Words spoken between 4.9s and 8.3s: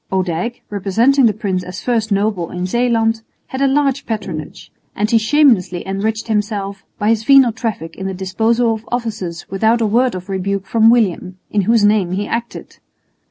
and he shamelessly enriched himself by his venal traffic in the